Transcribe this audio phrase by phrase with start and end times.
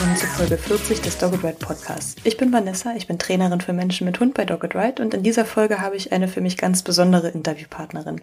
[0.00, 2.16] Willkommen zu Folge 40 des Dogged Ride Podcasts.
[2.24, 5.22] Ich bin Vanessa, ich bin Trainerin für Menschen mit Hund bei Dogged Ride und in
[5.22, 8.22] dieser Folge habe ich eine für mich ganz besondere Interviewpartnerin.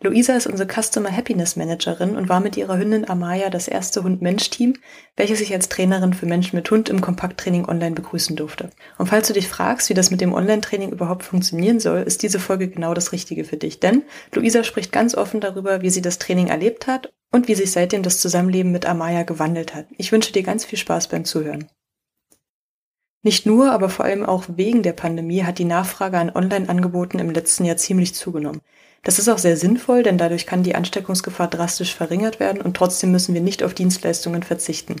[0.00, 4.74] Luisa ist unsere Customer Happiness Managerin und war mit ihrer Hündin Amaya das erste Hund-Mensch-Team,
[5.16, 8.70] welches ich als Trainerin für Menschen mit Hund im Kompakttraining online begrüßen durfte.
[8.96, 12.38] Und falls du dich fragst, wie das mit dem Online-Training überhaupt funktionieren soll, ist diese
[12.38, 13.80] Folge genau das Richtige für dich.
[13.80, 14.02] Denn
[14.32, 18.04] Luisa spricht ganz offen darüber, wie sie das Training erlebt hat und wie sich seitdem
[18.04, 19.86] das Zusammenleben mit Amaya gewandelt hat.
[19.96, 21.68] Ich wünsche dir ganz viel Spaß beim Zuhören.
[23.28, 27.28] Nicht nur, aber vor allem auch wegen der Pandemie hat die Nachfrage an Online-Angeboten im
[27.28, 28.62] letzten Jahr ziemlich zugenommen.
[29.04, 33.12] Das ist auch sehr sinnvoll, denn dadurch kann die Ansteckungsgefahr drastisch verringert werden und trotzdem
[33.12, 34.96] müssen wir nicht auf Dienstleistungen verzichten.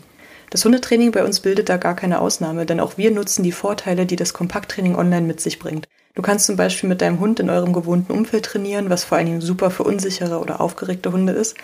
[0.50, 4.04] Das Hundetraining bei uns bildet da gar keine Ausnahme, denn auch wir nutzen die Vorteile,
[4.04, 5.88] die das Kompakttraining online mit sich bringt.
[6.14, 9.28] Du kannst zum Beispiel mit deinem Hund in eurem gewohnten Umfeld trainieren, was vor allen
[9.28, 11.56] Dingen super für unsichere oder aufgeregte Hunde ist.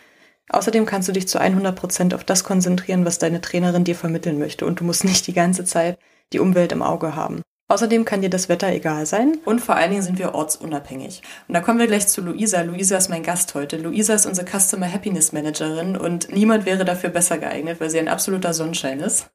[0.48, 4.38] Außerdem kannst du dich zu 100 Prozent auf das konzentrieren, was deine Trainerin dir vermitteln
[4.38, 5.98] möchte und du musst nicht die ganze Zeit
[6.34, 7.42] die Umwelt im Auge haben.
[7.68, 11.22] Außerdem kann dir das Wetter egal sein und vor allen Dingen sind wir ortsunabhängig.
[11.48, 12.60] Und da kommen wir gleich zu Luisa.
[12.60, 13.78] Luisa ist mein Gast heute.
[13.78, 18.08] Luisa ist unsere Customer Happiness Managerin und niemand wäre dafür besser geeignet, weil sie ein
[18.08, 19.30] absoluter Sonnenschein ist.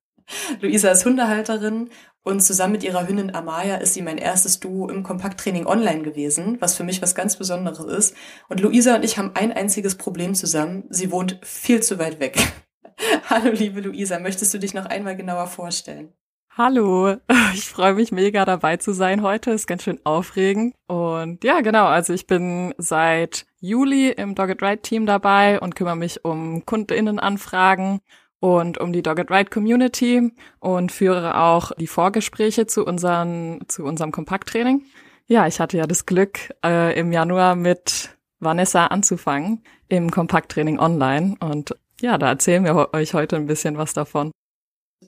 [0.61, 1.89] Luisa ist Hundehalterin
[2.23, 6.57] und zusammen mit ihrer Hündin Amaya ist sie mein erstes Duo im Kompakttraining online gewesen,
[6.59, 8.15] was für mich was ganz Besonderes ist.
[8.47, 10.83] Und Luisa und ich haben ein einziges Problem zusammen.
[10.89, 12.37] Sie wohnt viel zu weit weg.
[13.29, 16.13] Hallo, liebe Luisa, möchtest du dich noch einmal genauer vorstellen?
[16.61, 17.15] Hallo,
[17.53, 19.51] ich freue mich mega dabei zu sein heute.
[19.51, 20.75] Ist ganz schön aufregend.
[20.87, 25.95] Und ja, genau, also ich bin seit Juli im Dogged Ride Team dabei und kümmere
[25.95, 28.01] mich um Kundinnenanfragen
[28.41, 34.11] und um die Dogged Ride Community und führe auch die Vorgespräche zu, unseren, zu unserem
[34.11, 34.83] Kompakttraining.
[35.27, 41.37] Ja, ich hatte ja das Glück, äh, im Januar mit Vanessa anzufangen im Kompakttraining online
[41.39, 44.31] und ja, da erzählen wir euch heute ein bisschen was davon.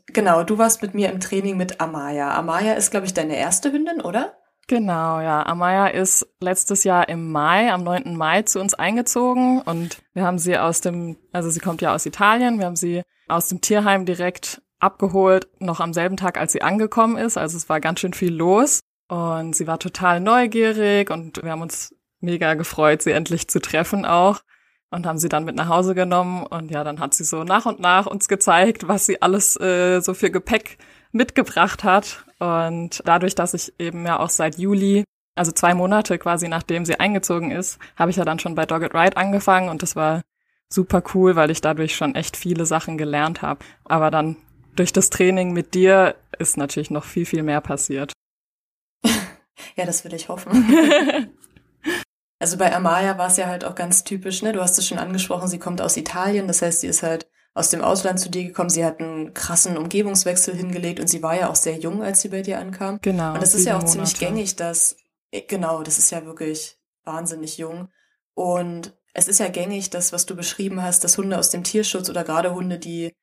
[0.08, 2.36] Genau, du warst mit mir im Training mit Amaya.
[2.36, 4.38] Amaya ist, glaube ich, deine erste Hündin, oder?
[4.68, 5.46] Genau, ja.
[5.46, 8.16] Amaya ist letztes Jahr im Mai, am 9.
[8.16, 12.06] Mai zu uns eingezogen und wir haben sie aus dem, also sie kommt ja aus
[12.06, 16.62] Italien, wir haben sie aus dem Tierheim direkt abgeholt, noch am selben Tag, als sie
[16.62, 17.38] angekommen ist.
[17.38, 18.80] Also es war ganz schön viel los
[19.10, 24.06] und sie war total neugierig und wir haben uns mega gefreut, sie endlich zu treffen
[24.06, 24.42] auch
[24.92, 27.66] und haben sie dann mit nach Hause genommen und ja, dann hat sie so nach
[27.66, 30.78] und nach uns gezeigt, was sie alles äh, so für Gepäck
[31.12, 35.04] mitgebracht hat und dadurch, dass ich eben ja auch seit Juli,
[35.36, 38.94] also zwei Monate quasi nachdem sie eingezogen ist, habe ich ja dann schon bei Dogged
[38.94, 40.22] Ride angefangen und das war
[40.70, 43.64] super cool, weil ich dadurch schon echt viele Sachen gelernt habe.
[43.86, 44.38] Aber dann
[44.76, 48.14] durch das Training mit dir ist natürlich noch viel, viel mehr passiert.
[49.76, 51.30] ja, das will ich hoffen.
[52.42, 54.52] Also bei Amaya war es ja halt auch ganz typisch, ne?
[54.52, 57.70] Du hast es schon angesprochen, sie kommt aus Italien, das heißt, sie ist halt aus
[57.70, 58.72] dem Ausland zu dir gekommen.
[58.72, 62.30] Sie hat einen krassen Umgebungswechsel hingelegt und sie war ja auch sehr jung, als sie
[62.30, 62.98] bei dir ankam.
[63.04, 63.34] Genau.
[63.34, 63.92] Und das ist ja auch Monate.
[63.92, 64.96] ziemlich gängig, dass,
[65.48, 67.90] genau, das ist ja wirklich wahnsinnig jung.
[68.34, 72.10] Und es ist ja gängig, das, was du beschrieben hast, dass Hunde aus dem Tierschutz
[72.10, 73.14] oder gerade Hunde, die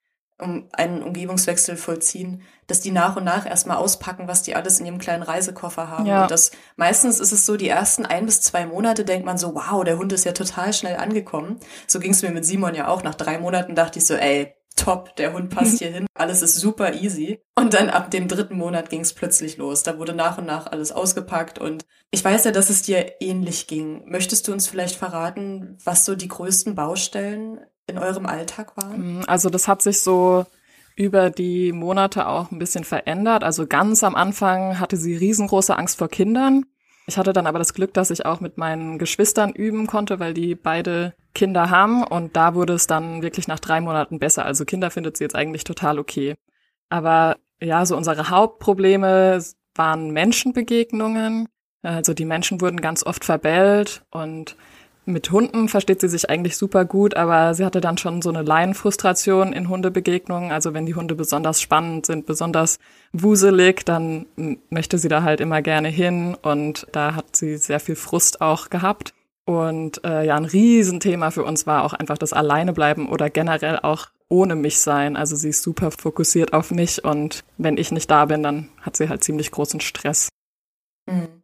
[0.41, 4.87] um einen Umgebungswechsel vollziehen, dass die nach und nach erstmal auspacken, was die alles in
[4.87, 6.07] ihrem kleinen Reisekoffer haben.
[6.07, 6.23] Ja.
[6.23, 9.55] Und das meistens ist es so, die ersten ein bis zwei Monate denkt man so,
[9.55, 11.59] wow, der Hund ist ja total schnell angekommen.
[11.87, 13.03] So ging es mir mit Simon ja auch.
[13.03, 16.57] Nach drei Monaten dachte ich so, ey, top, der Hund passt hier hin, alles ist
[16.57, 17.41] super easy.
[17.57, 19.83] Und dann ab dem dritten Monat ging es plötzlich los.
[19.83, 23.67] Da wurde nach und nach alles ausgepackt und ich weiß ja, dass es dir ähnlich
[23.67, 24.05] ging.
[24.07, 29.21] Möchtest du uns vielleicht verraten, was so die größten Baustellen in eurem Alltag waren?
[29.21, 30.47] Mm, also das hat sich so
[30.95, 33.45] über die Monate auch ein bisschen verändert.
[33.45, 36.65] Also ganz am Anfang hatte sie riesengroße Angst vor Kindern.
[37.07, 40.35] Ich hatte dann aber das Glück, dass ich auch mit meinen Geschwistern üben konnte, weil
[40.35, 44.45] die beide Kinder haben und da wurde es dann wirklich nach drei Monaten besser.
[44.45, 46.35] Also Kinder findet sie jetzt eigentlich total okay.
[46.91, 49.43] Aber ja, so unsere Hauptprobleme
[49.75, 51.49] waren Menschenbegegnungen.
[51.83, 54.57] Also die Menschen wurden ganz oft verbellt und
[55.09, 58.43] mit Hunden versteht sie sich eigentlich super gut, aber sie hatte dann schon so eine
[58.43, 60.53] Laienfrustration in Hundebegegnungen.
[60.53, 62.79] Also wenn die Hunde besonders spannend sind, besonders
[63.13, 64.27] wuselig, dann
[64.71, 68.69] möchte sie da halt immer gerne hin und da hat sie sehr viel Frust auch
[68.69, 69.15] gehabt.
[69.47, 74.09] Und äh, ja, ein Riesenthema für uns war auch einfach das Alleinebleiben oder generell auch
[74.29, 75.17] ohne mich sein.
[75.17, 78.99] Also sie ist super fokussiert auf mich und wenn ich nicht da bin, dann hat
[78.99, 80.29] sie halt ziemlich großen Stress.
[81.07, 81.38] Mhm.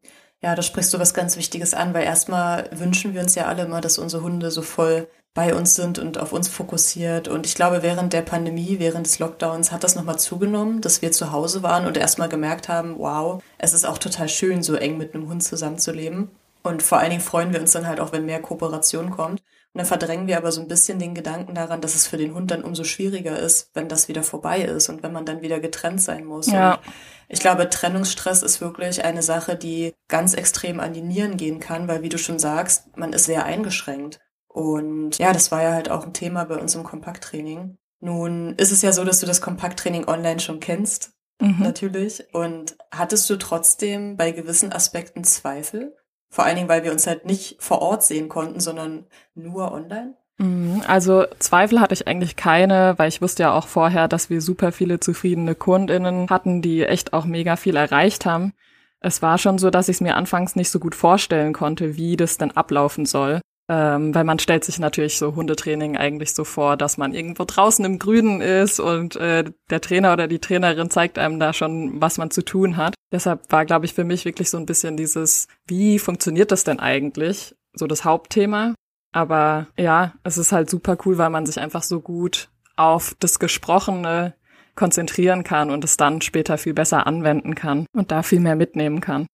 [0.44, 3.62] Ja, da sprichst du was ganz Wichtiges an, weil erstmal wünschen wir uns ja alle
[3.62, 7.28] immer, dass unsere Hunde so voll bei uns sind und auf uns fokussiert.
[7.28, 11.12] Und ich glaube, während der Pandemie, während des Lockdowns hat das nochmal zugenommen, dass wir
[11.12, 14.98] zu Hause waren und erstmal gemerkt haben, wow, es ist auch total schön, so eng
[14.98, 16.28] mit einem Hund zusammenzuleben.
[16.62, 19.42] Und vor allen Dingen freuen wir uns dann halt auch, wenn mehr Kooperation kommt.
[19.74, 22.32] Und dann verdrängen wir aber so ein bisschen den Gedanken daran, dass es für den
[22.32, 25.58] Hund dann umso schwieriger ist, wenn das wieder vorbei ist und wenn man dann wieder
[25.58, 26.46] getrennt sein muss.
[26.46, 26.74] Ja.
[26.74, 26.80] Und
[27.28, 31.88] ich glaube, Trennungsstress ist wirklich eine Sache, die ganz extrem an die Nieren gehen kann,
[31.88, 34.20] weil wie du schon sagst, man ist sehr eingeschränkt.
[34.46, 37.76] Und ja, das war ja halt auch ein Thema bei uns im Kompakttraining.
[37.98, 41.56] Nun ist es ja so, dass du das Kompakttraining online schon kennst, mhm.
[41.58, 42.32] natürlich.
[42.32, 45.96] Und hattest du trotzdem bei gewissen Aspekten Zweifel?
[46.34, 50.14] Vor allen Dingen, weil wir uns halt nicht vor Ort sehen konnten, sondern nur online.
[50.38, 54.40] Mhm, also Zweifel hatte ich eigentlich keine, weil ich wusste ja auch vorher, dass wir
[54.40, 58.52] super viele zufriedene Kundinnen hatten, die echt auch mega viel erreicht haben.
[58.98, 62.16] Es war schon so, dass ich es mir anfangs nicht so gut vorstellen konnte, wie
[62.16, 63.40] das denn ablaufen soll.
[63.66, 67.82] Ähm, weil man stellt sich natürlich so Hundetraining eigentlich so vor, dass man irgendwo draußen
[67.84, 72.18] im Grünen ist und äh, der Trainer oder die Trainerin zeigt einem da schon, was
[72.18, 72.94] man zu tun hat.
[73.10, 76.78] Deshalb war, glaube ich, für mich wirklich so ein bisschen dieses, wie funktioniert das denn
[76.78, 77.54] eigentlich?
[77.72, 78.74] So das Hauptthema.
[79.12, 83.38] Aber ja, es ist halt super cool, weil man sich einfach so gut auf das
[83.38, 84.34] Gesprochene
[84.74, 89.00] konzentrieren kann und es dann später viel besser anwenden kann und da viel mehr mitnehmen
[89.00, 89.26] kann.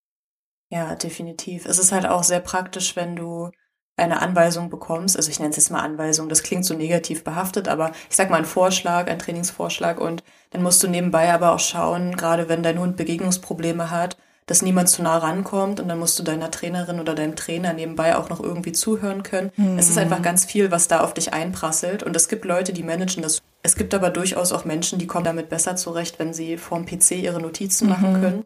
[0.69, 1.67] Ja, definitiv.
[1.67, 3.51] Es ist halt auch sehr praktisch, wenn du
[4.01, 7.69] eine Anweisung bekommst, also ich nenne es jetzt mal Anweisung, das klingt so negativ behaftet,
[7.69, 11.61] aber ich sag mal einen Vorschlag, einen Trainingsvorschlag und dann musst du nebenbei aber auch
[11.61, 14.17] schauen, gerade wenn dein Hund Begegnungsprobleme hat,
[14.47, 18.17] dass niemand zu nah rankommt und dann musst du deiner Trainerin oder deinem Trainer nebenbei
[18.17, 19.53] auch noch irgendwie zuhören können.
[19.57, 19.79] Mhm.
[19.79, 22.83] Es ist einfach ganz viel, was da auf dich einprasselt und es gibt Leute, die
[22.83, 23.43] managen das.
[23.63, 27.13] Es gibt aber durchaus auch Menschen, die kommen damit besser zurecht, wenn sie vorm PC
[27.13, 27.91] ihre Notizen mhm.
[27.91, 28.45] machen können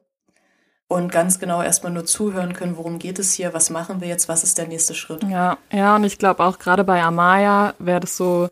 [0.89, 4.29] und ganz genau erstmal nur zuhören können, worum geht es hier, was machen wir jetzt,
[4.29, 5.23] was ist der nächste Schritt.
[5.25, 8.49] Ja, ja, und ich glaube auch gerade bei Amaya wäre das so,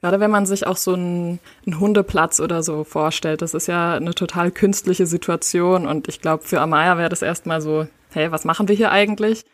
[0.00, 3.94] gerade wenn man sich auch so einen, einen, Hundeplatz oder so vorstellt, das ist ja
[3.94, 8.44] eine total künstliche Situation und ich glaube, für Amaya wäre das erstmal so, hey, was
[8.44, 9.44] machen wir hier eigentlich?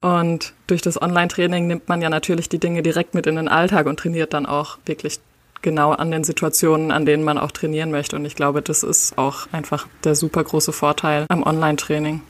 [0.00, 3.86] Und durch das Online-Training nimmt man ja natürlich die Dinge direkt mit in den Alltag
[3.86, 5.20] und trainiert dann auch wirklich
[5.62, 8.16] genau an den Situationen, an denen man auch trainieren möchte.
[8.16, 12.22] Und ich glaube, das ist auch einfach der super große Vorteil am Online-Training.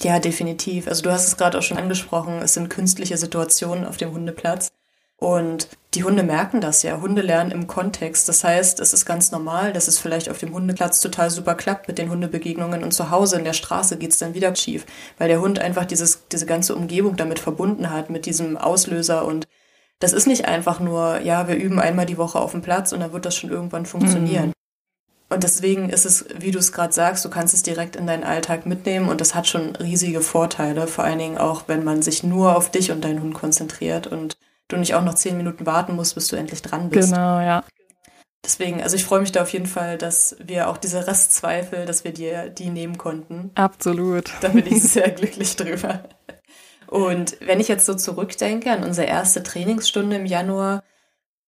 [0.00, 0.88] Ja, definitiv.
[0.88, 4.72] Also du hast es gerade auch schon angesprochen, es sind künstliche Situationen auf dem Hundeplatz.
[5.22, 7.00] Und die Hunde merken das ja.
[7.00, 8.28] Hunde lernen im Kontext.
[8.28, 11.86] Das heißt, es ist ganz normal, dass es vielleicht auf dem Hundeplatz total super klappt
[11.86, 14.84] mit den Hundebegegnungen und zu Hause in der Straße geht's dann wieder schief,
[15.18, 19.46] weil der Hund einfach dieses, diese ganze Umgebung damit verbunden hat, mit diesem Auslöser und
[20.02, 23.00] das ist nicht einfach nur, ja, wir üben einmal die Woche auf dem Platz und
[23.00, 24.48] dann wird das schon irgendwann funktionieren.
[24.48, 24.52] Mhm.
[25.30, 28.24] Und deswegen ist es, wie du es gerade sagst, du kannst es direkt in deinen
[28.24, 32.22] Alltag mitnehmen und das hat schon riesige Vorteile, vor allen Dingen auch, wenn man sich
[32.22, 34.36] nur auf dich und deinen Hund konzentriert und
[34.68, 37.12] du nicht auch noch zehn Minuten warten musst, bis du endlich dran bist.
[37.12, 37.64] Genau, ja.
[38.44, 42.02] Deswegen, also ich freue mich da auf jeden Fall, dass wir auch diese Restzweifel, dass
[42.02, 43.52] wir dir die nehmen konnten.
[43.54, 44.32] Absolut.
[44.40, 46.02] Da bin ich sehr glücklich drüber.
[46.92, 50.84] Und wenn ich jetzt so zurückdenke an unsere erste Trainingsstunde im Januar,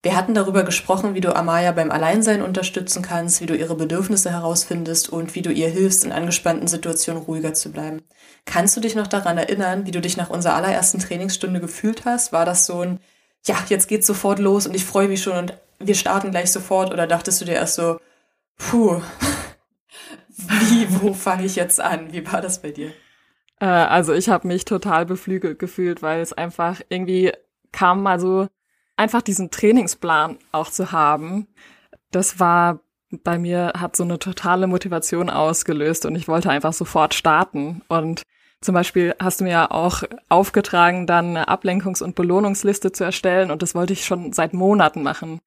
[0.03, 4.31] wir hatten darüber gesprochen, wie du Amaya beim Alleinsein unterstützen kannst, wie du ihre Bedürfnisse
[4.31, 8.01] herausfindest und wie du ihr hilfst, in angespannten Situationen ruhiger zu bleiben.
[8.47, 12.33] Kannst du dich noch daran erinnern, wie du dich nach unserer allerersten Trainingsstunde gefühlt hast?
[12.33, 13.01] War das so ein,
[13.45, 16.91] ja, jetzt geht's sofort los und ich freue mich schon und wir starten gleich sofort?
[16.91, 18.01] Oder dachtest du dir erst so,
[18.57, 19.03] puh,
[20.39, 22.15] wie, wo fange ich jetzt an?
[22.15, 22.93] Wie war das bei dir?
[23.61, 27.33] Äh, also ich habe mich total beflügelt gefühlt, weil es einfach irgendwie
[27.73, 28.49] kam mal so
[28.97, 31.49] einfach diesen Trainingsplan auch zu haben.
[32.11, 32.81] Das war
[33.23, 37.83] bei mir hat so eine totale Motivation ausgelöst und ich wollte einfach sofort starten.
[37.89, 38.23] Und
[38.61, 43.63] zum Beispiel hast du mir auch aufgetragen, dann eine Ablenkungs- und Belohnungsliste zu erstellen und
[43.63, 45.41] das wollte ich schon seit Monaten machen.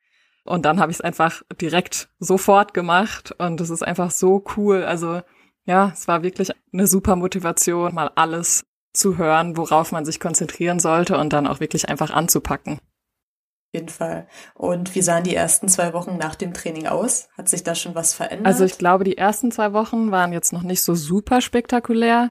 [0.44, 4.84] Und dann habe ich es einfach direkt sofort gemacht und das ist einfach so cool.
[4.84, 5.22] Also
[5.68, 10.80] ja, es war wirklich eine super Motivation, mal alles zu hören, worauf man sich konzentrieren
[10.80, 12.74] sollte und dann auch wirklich einfach anzupacken.
[12.74, 14.28] Auf jeden Fall.
[14.56, 17.28] Und wie sahen die ersten zwei Wochen nach dem Training aus?
[17.38, 18.48] Hat sich da schon was verändert?
[18.48, 22.30] Also ich glaube, die ersten zwei Wochen waren jetzt noch nicht so super spektakulär.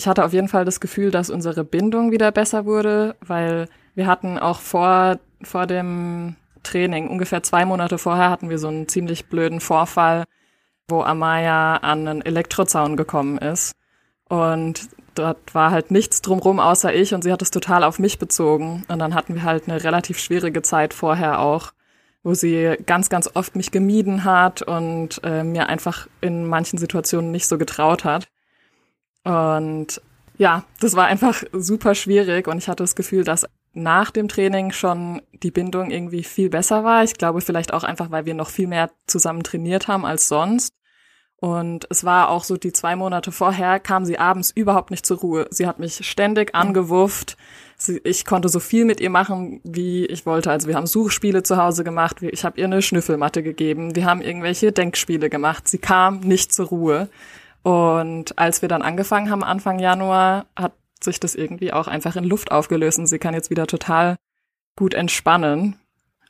[0.00, 4.06] Ich hatte auf jeden Fall das Gefühl, dass unsere Bindung wieder besser wurde, weil wir
[4.06, 9.28] hatten auch vor, vor dem Training, ungefähr zwei Monate vorher, hatten wir so einen ziemlich
[9.28, 10.24] blöden Vorfall,
[10.88, 13.74] wo Amaya an einen Elektrozaun gekommen ist.
[14.28, 18.18] Und dort war halt nichts drumrum außer ich und sie hat es total auf mich
[18.18, 18.84] bezogen.
[18.88, 21.72] Und dann hatten wir halt eine relativ schwierige Zeit vorher auch,
[22.22, 27.30] wo sie ganz, ganz oft mich gemieden hat und äh, mir einfach in manchen Situationen
[27.30, 28.28] nicht so getraut hat.
[29.24, 30.00] Und
[30.36, 34.72] ja, das war einfach super schwierig und ich hatte das Gefühl, dass nach dem Training
[34.72, 37.04] schon die Bindung irgendwie viel besser war.
[37.04, 40.72] Ich glaube vielleicht auch einfach, weil wir noch viel mehr zusammen trainiert haben als sonst.
[41.40, 45.18] Und es war auch so, die zwei Monate vorher kam sie abends überhaupt nicht zur
[45.18, 45.46] Ruhe.
[45.50, 47.36] Sie hat mich ständig angewufft.
[47.76, 50.50] Sie, ich konnte so viel mit ihr machen, wie ich wollte.
[50.50, 52.22] Also wir haben Suchspiele zu Hause gemacht.
[52.22, 53.94] Ich habe ihr eine Schnüffelmatte gegeben.
[53.94, 55.68] Wir haben irgendwelche Denkspiele gemacht.
[55.68, 57.08] Sie kam nicht zur Ruhe.
[57.62, 62.24] Und als wir dann angefangen haben, Anfang Januar, hat sich das irgendwie auch einfach in
[62.24, 64.16] Luft aufgelöst und sie kann jetzt wieder total
[64.74, 65.76] gut entspannen.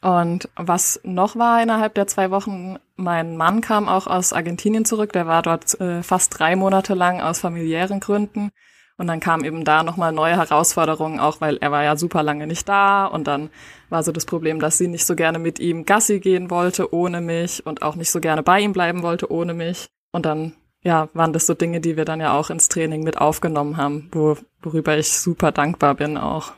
[0.00, 5.12] Und was noch war innerhalb der zwei Wochen, mein Mann kam auch aus Argentinien zurück,
[5.12, 8.50] der war dort äh, fast drei Monate lang aus familiären Gründen.
[8.97, 12.49] Und dann kam eben da nochmal neue Herausforderungen, auch weil er war ja super lange
[12.49, 13.07] nicht da.
[13.07, 13.50] Und dann
[13.90, 17.21] war so das Problem, dass sie nicht so gerne mit ihm Gassi gehen wollte ohne
[17.21, 19.88] mich und auch nicht so gerne bei ihm bleiben wollte ohne mich.
[20.11, 23.19] Und dann, ja, waren das so Dinge, die wir dann ja auch ins Training mit
[23.19, 26.52] aufgenommen haben, wo, worüber ich super dankbar bin auch.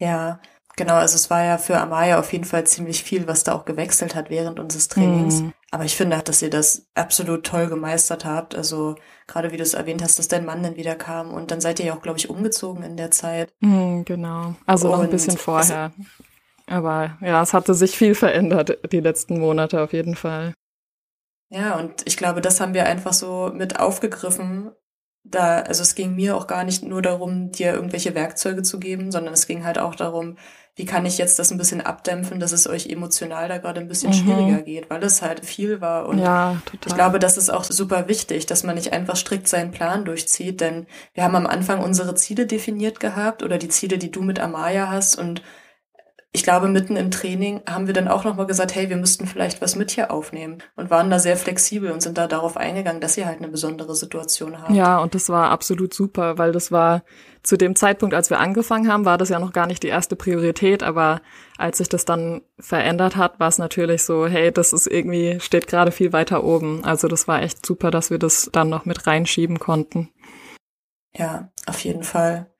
[0.00, 0.40] Ja,
[0.78, 3.64] Genau, also es war ja für Amaya auf jeden Fall ziemlich viel, was da auch
[3.64, 5.42] gewechselt hat während unseres Trainings.
[5.42, 5.48] Mm.
[5.72, 8.54] Aber ich finde, dass ihr das absolut toll gemeistert habt.
[8.54, 8.94] Also
[9.26, 11.80] gerade wie du es erwähnt hast, dass dein Mann dann wieder kam und dann seid
[11.80, 13.52] ihr ja auch, glaube ich, umgezogen in der Zeit.
[13.58, 15.90] Mm, genau, also und noch ein bisschen vorher.
[16.68, 20.54] Aber ja, es hatte sich viel verändert die letzten Monate auf jeden Fall.
[21.50, 24.70] Ja, und ich glaube, das haben wir einfach so mit aufgegriffen
[25.30, 29.12] da, also es ging mir auch gar nicht nur darum, dir irgendwelche Werkzeuge zu geben,
[29.12, 30.36] sondern es ging halt auch darum,
[30.78, 33.88] wie kann ich jetzt das ein bisschen abdämpfen, dass es euch emotional da gerade ein
[33.88, 34.14] bisschen mhm.
[34.14, 36.06] schwieriger geht, weil es halt viel war.
[36.06, 39.72] Und ja, ich glaube, das ist auch super wichtig, dass man nicht einfach strikt seinen
[39.72, 44.12] Plan durchzieht, denn wir haben am Anfang unsere Ziele definiert gehabt oder die Ziele, die
[44.12, 45.42] du mit Amaya hast und
[46.32, 49.62] ich glaube, mitten im Training haben wir dann auch nochmal gesagt, hey, wir müssten vielleicht
[49.62, 53.14] was mit hier aufnehmen und waren da sehr flexibel und sind da darauf eingegangen, dass
[53.14, 54.74] sie halt eine besondere Situation haben.
[54.74, 57.02] Ja, und das war absolut super, weil das war
[57.42, 60.16] zu dem Zeitpunkt, als wir angefangen haben, war das ja noch gar nicht die erste
[60.16, 61.22] Priorität, aber
[61.56, 65.66] als sich das dann verändert hat, war es natürlich so, hey, das ist irgendwie, steht
[65.66, 66.84] gerade viel weiter oben.
[66.84, 70.10] Also das war echt super, dass wir das dann noch mit reinschieben konnten.
[71.14, 72.50] Ja, auf jeden Fall.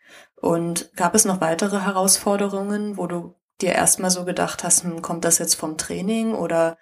[0.41, 5.25] Und gab es noch weitere Herausforderungen, wo du dir erstmal so gedacht hast, hm, kommt
[5.25, 6.79] das jetzt vom Training oder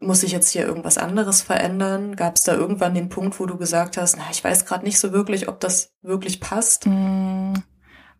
[0.00, 2.16] muss ich jetzt hier irgendwas anderes verändern?
[2.16, 4.98] Gab es da irgendwann den Punkt, wo du gesagt hast, na, ich weiß gerade nicht
[4.98, 6.86] so wirklich, ob das wirklich passt?
[6.86, 7.54] Hm,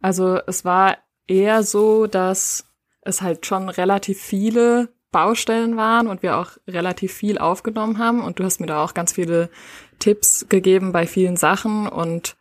[0.01, 2.67] also es war eher so, dass
[3.03, 8.39] es halt schon relativ viele Baustellen waren und wir auch relativ viel aufgenommen haben und
[8.39, 9.49] du hast mir da auch ganz viele
[9.99, 12.37] Tipps gegeben bei vielen Sachen und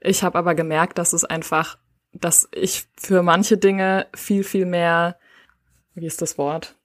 [0.00, 1.78] ich habe aber gemerkt, dass es einfach
[2.12, 5.16] dass ich für manche Dinge viel, viel mehr,
[5.94, 6.76] wie ist das Wort?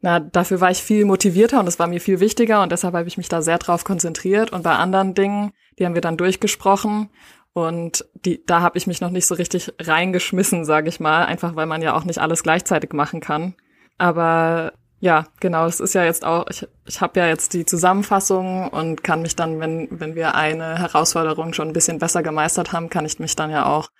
[0.00, 3.06] Na, dafür war ich viel motivierter und es war mir viel wichtiger und deshalb habe
[3.06, 4.50] ich mich da sehr drauf konzentriert.
[4.50, 7.08] Und bei anderen Dingen, die haben wir dann durchgesprochen
[7.52, 11.54] und die, da habe ich mich noch nicht so richtig reingeschmissen, sage ich mal, einfach
[11.54, 13.54] weil man ja auch nicht alles gleichzeitig machen kann.
[13.96, 18.68] Aber ja, genau, es ist ja jetzt auch, ich, ich habe ja jetzt die Zusammenfassung
[18.68, 22.88] und kann mich dann, wenn, wenn wir eine Herausforderung schon ein bisschen besser gemeistert haben,
[22.88, 23.90] kann ich mich dann ja auch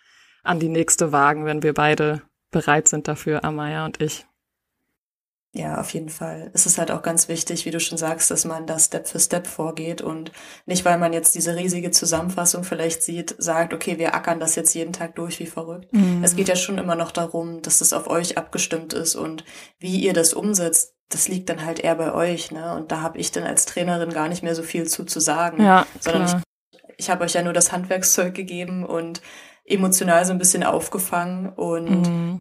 [0.43, 4.27] an die nächste wagen, wenn wir beide bereit sind dafür, Amaya und ich.
[5.55, 6.51] Ja, auf jeden Fall.
[6.55, 9.21] Es ist halt auch ganz wichtig, wie du schon sagst, dass man da Step für
[9.21, 10.33] Step vorgeht und
[10.65, 14.73] nicht, weil man jetzt diese riesige Zusammenfassung vielleicht sieht, sagt, okay, wir ackern das jetzt
[14.73, 15.93] jeden Tag durch wie verrückt.
[15.93, 16.25] Mhm.
[16.25, 19.45] Es geht ja schon immer noch darum, dass es auf euch abgestimmt ist und
[19.79, 22.75] wie ihr das umsetzt, das liegt dann halt eher bei euch, ne?
[22.75, 25.63] Und da habe ich dann als Trainerin gar nicht mehr so viel zu zu sagen,
[25.63, 26.43] ja, sondern klar.
[26.73, 29.21] ich, ich habe euch ja nur das Handwerkszeug gegeben und
[29.65, 31.51] emotional so ein bisschen aufgefangen.
[31.51, 32.39] Und mhm.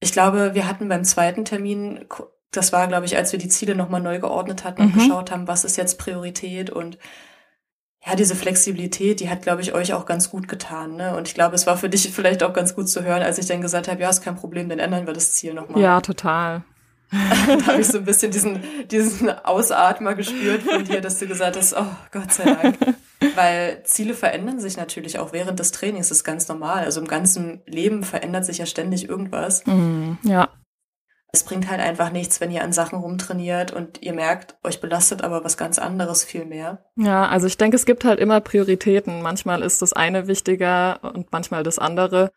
[0.00, 2.06] ich glaube, wir hatten beim zweiten Termin,
[2.50, 4.98] das war, glaube ich, als wir die Ziele nochmal neu geordnet hatten und mhm.
[4.98, 6.98] geschaut haben, was ist jetzt Priorität und
[8.04, 10.96] ja, diese Flexibilität, die hat, glaube ich, euch auch ganz gut getan.
[10.96, 11.16] Ne?
[11.16, 13.46] Und ich glaube, es war für dich vielleicht auch ganz gut zu hören, als ich
[13.46, 15.80] dann gesagt habe, ja, ist kein Problem, dann ändern wir das Ziel nochmal.
[15.80, 16.64] Ja, total.
[17.10, 18.60] da habe ich so ein bisschen diesen,
[18.90, 22.78] diesen Ausatmer gespürt von dir, dass du gesagt hast, oh Gott sei Dank.
[23.34, 26.84] Weil Ziele verändern sich natürlich auch während des Trainings, das ist ganz normal.
[26.84, 29.66] Also im ganzen Leben verändert sich ja ständig irgendwas.
[29.66, 30.48] Mm, ja.
[31.34, 35.22] Es bringt halt einfach nichts, wenn ihr an Sachen rumtrainiert und ihr merkt, euch belastet
[35.24, 36.84] aber was ganz anderes viel mehr.
[36.96, 39.22] Ja, also ich denke, es gibt halt immer Prioritäten.
[39.22, 42.32] Manchmal ist das eine wichtiger und manchmal das andere.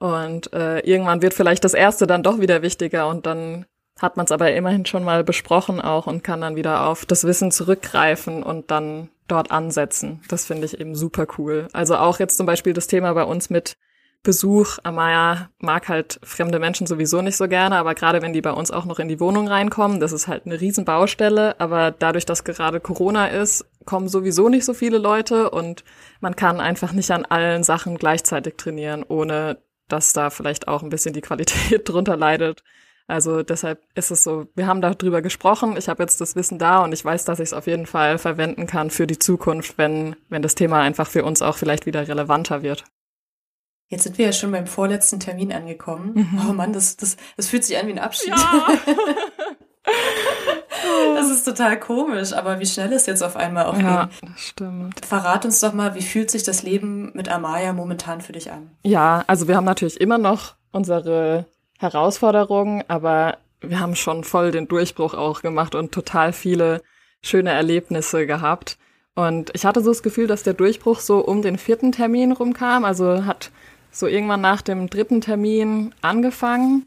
[0.00, 3.66] Und äh, irgendwann wird vielleicht das erste dann doch wieder wichtiger und dann
[4.00, 7.24] hat man es aber immerhin schon mal besprochen auch und kann dann wieder auf das
[7.24, 10.20] Wissen zurückgreifen und dann dort ansetzen.
[10.28, 11.68] Das finde ich eben super cool.
[11.72, 13.76] Also auch jetzt zum Beispiel das Thema bei uns mit
[14.22, 14.78] Besuch.
[14.82, 18.70] Amaya mag halt fremde Menschen sowieso nicht so gerne, aber gerade wenn die bei uns
[18.70, 21.58] auch noch in die Wohnung reinkommen, das ist halt eine Riesenbaustelle.
[21.58, 25.84] Aber dadurch, dass gerade Corona ist, kommen sowieso nicht so viele Leute und
[26.20, 29.58] man kann einfach nicht an allen Sachen gleichzeitig trainieren, ohne
[29.88, 32.62] dass da vielleicht auch ein bisschen die Qualität drunter leidet.
[33.10, 36.78] Also deshalb ist es so, wir haben darüber gesprochen, ich habe jetzt das Wissen da
[36.78, 40.14] und ich weiß, dass ich es auf jeden Fall verwenden kann für die Zukunft, wenn,
[40.28, 42.84] wenn das Thema einfach für uns auch vielleicht wieder relevanter wird.
[43.88, 46.12] Jetzt sind wir ja schon beim vorletzten Termin angekommen.
[46.14, 46.46] Mhm.
[46.48, 48.28] Oh Mann, das, das, das fühlt sich an wie ein Abschied.
[48.28, 48.68] Ja.
[51.16, 55.04] das ist total komisch, aber wie schnell ist jetzt auf einmal auch Ja, das stimmt.
[55.04, 58.70] Verrat uns doch mal, wie fühlt sich das Leben mit Amaya momentan für dich an?
[58.84, 61.46] Ja, also wir haben natürlich immer noch unsere
[61.80, 66.82] Herausforderungen, aber wir haben schon voll den Durchbruch auch gemacht und total viele
[67.22, 68.76] schöne Erlebnisse gehabt.
[69.14, 72.84] Und ich hatte so das Gefühl, dass der Durchbruch so um den vierten Termin rumkam.
[72.84, 73.50] Also hat
[73.90, 76.86] so irgendwann nach dem dritten Termin angefangen.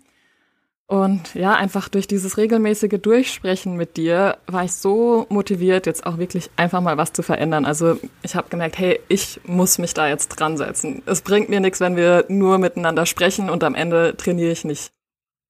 [0.93, 6.19] Und ja, einfach durch dieses regelmäßige Durchsprechen mit dir war ich so motiviert, jetzt auch
[6.19, 7.65] wirklich einfach mal was zu verändern.
[7.65, 11.01] Also ich habe gemerkt, hey, ich muss mich da jetzt dran setzen.
[11.07, 14.91] Es bringt mir nichts, wenn wir nur miteinander sprechen und am Ende trainiere ich nicht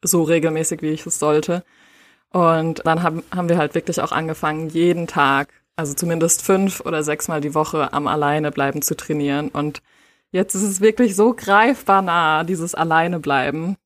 [0.01, 1.65] so regelmäßig, wie ich es sollte.
[2.31, 7.03] Und dann haben, haben wir halt wirklich auch angefangen, jeden Tag, also zumindest fünf oder
[7.03, 9.49] sechs Mal die Woche am Alleine bleiben zu trainieren.
[9.49, 9.81] Und
[10.31, 13.77] Jetzt ist es wirklich so greifbar nah, dieses Alleine bleiben.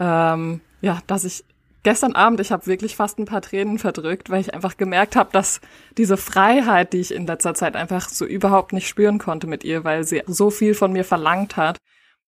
[0.00, 1.44] Ähm, ja, dass ich
[1.82, 5.30] gestern Abend, ich habe wirklich fast ein paar Tränen verdrückt, weil ich einfach gemerkt habe,
[5.32, 5.60] dass
[5.96, 9.84] diese Freiheit, die ich in letzter Zeit einfach so überhaupt nicht spüren konnte mit ihr,
[9.84, 11.78] weil sie so viel von mir verlangt hat,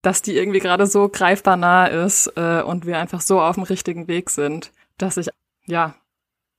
[0.03, 3.65] dass die irgendwie gerade so greifbar nah ist äh, und wir einfach so auf dem
[3.65, 5.29] richtigen Weg sind, dass ich
[5.67, 5.95] ja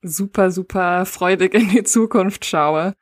[0.02, 2.94] super, super freudig in die Zukunft schaue.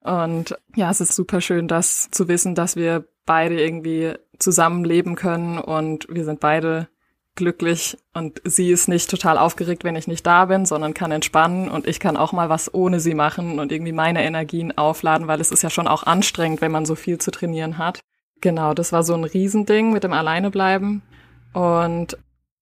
[0.00, 5.58] Und ja, es ist super schön, das zu wissen, dass wir beide irgendwie zusammenleben können
[5.58, 6.88] und wir sind beide
[7.36, 11.68] glücklich und sie ist nicht total aufgeregt, wenn ich nicht da bin, sondern kann entspannen
[11.68, 15.40] und ich kann auch mal was ohne sie machen und irgendwie meine Energien aufladen, weil
[15.40, 18.00] es ist ja schon auch anstrengend, wenn man so viel zu trainieren hat.
[18.40, 21.02] Genau, das war so ein Riesending mit dem Alleinebleiben
[21.52, 22.18] und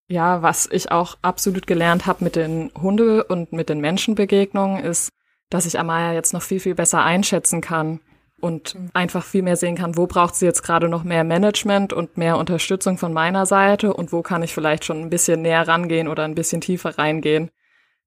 [0.09, 5.11] ja, was ich auch absolut gelernt habe mit den Hunde- und mit den Menschenbegegnungen ist,
[5.51, 8.01] dass ich Amaya jetzt noch viel, viel besser einschätzen kann,
[8.45, 8.91] und mhm.
[8.93, 12.37] einfach viel mehr sehen kann, wo braucht sie jetzt gerade noch mehr Management und mehr
[12.37, 16.25] Unterstützung von meiner Seite und wo kann ich vielleicht schon ein bisschen näher rangehen oder
[16.25, 17.51] ein bisschen tiefer reingehen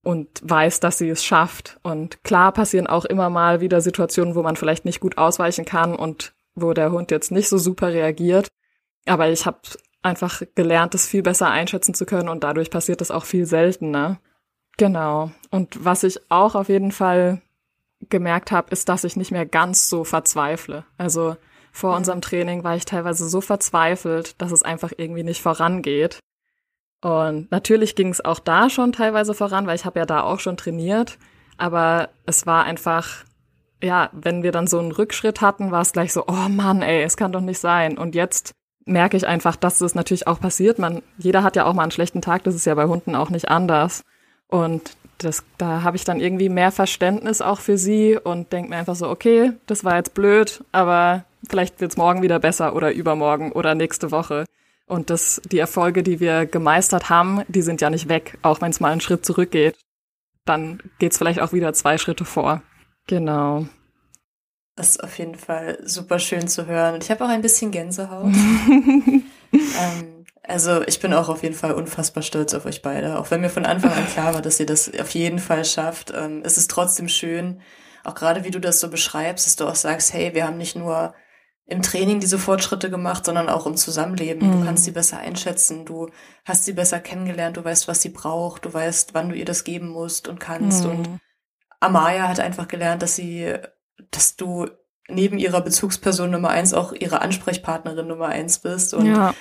[0.03, 1.79] und weiß, dass sie es schafft.
[1.81, 5.95] Und klar passieren auch immer mal wieder Situationen, wo man vielleicht nicht gut ausweichen kann
[5.95, 8.49] und wo der Hund jetzt nicht so super reagiert.
[9.07, 9.57] Aber ich habe
[10.03, 14.19] einfach gelernt, es viel besser einschätzen zu können und dadurch passiert es auch viel seltener.
[14.77, 15.31] Genau.
[15.49, 17.41] Und was ich auch auf jeden Fall
[18.09, 20.85] gemerkt habe, ist, dass ich nicht mehr ganz so verzweifle.
[20.97, 21.35] Also
[21.71, 21.97] vor mhm.
[21.97, 26.19] unserem Training war ich teilweise so verzweifelt, dass es einfach irgendwie nicht vorangeht.
[27.01, 30.39] Und natürlich ging es auch da schon teilweise voran, weil ich habe ja da auch
[30.39, 31.17] schon trainiert.
[31.57, 33.23] Aber es war einfach,
[33.81, 37.03] ja, wenn wir dann so einen Rückschritt hatten, war es gleich so, oh Mann, ey,
[37.03, 37.97] es kann doch nicht sein.
[37.97, 38.53] Und jetzt
[38.85, 40.79] merke ich einfach, dass es natürlich auch passiert.
[40.79, 43.29] Man, jeder hat ja auch mal einen schlechten Tag, das ist ja bei Hunden auch
[43.29, 44.03] nicht anders.
[44.47, 48.77] Und das, da habe ich dann irgendwie mehr Verständnis auch für sie und denke mir
[48.77, 53.51] einfach so, okay, das war jetzt blöd, aber vielleicht wird's morgen wieder besser oder übermorgen
[53.51, 54.45] oder nächste Woche.
[54.85, 58.71] Und das, die Erfolge, die wir gemeistert haben, die sind ja nicht weg, auch wenn
[58.71, 59.75] es mal einen Schritt zurückgeht.
[60.45, 62.61] Dann geht's vielleicht auch wieder zwei Schritte vor.
[63.05, 63.67] Genau.
[64.77, 66.95] Das ist auf jeden Fall super schön zu hören.
[66.95, 68.31] Und ich habe auch ein bisschen Gänsehaut.
[69.51, 70.16] ähm,
[70.47, 73.19] also ich bin auch auf jeden Fall unfassbar stolz auf euch beide.
[73.19, 76.13] Auch wenn mir von Anfang an klar war, dass ihr das auf jeden Fall schafft.
[76.15, 77.61] Ähm, es ist trotzdem schön,
[78.05, 80.77] auch gerade wie du das so beschreibst, dass du auch sagst, hey, wir haben nicht
[80.77, 81.13] nur
[81.65, 84.47] im Training diese Fortschritte gemacht, sondern auch im Zusammenleben.
[84.47, 84.59] Mhm.
[84.59, 86.09] Du kannst sie besser einschätzen, du
[86.45, 89.65] hast sie besser kennengelernt, du weißt, was sie braucht, du weißt, wann du ihr das
[89.65, 90.85] geben musst und kannst.
[90.85, 90.89] Mhm.
[90.91, 91.19] Und
[91.81, 93.53] Amaya hat einfach gelernt, dass sie,
[94.11, 94.67] dass du
[95.09, 98.93] neben ihrer Bezugsperson Nummer eins auch ihre Ansprechpartnerin Nummer eins bist.
[98.93, 99.33] Und ja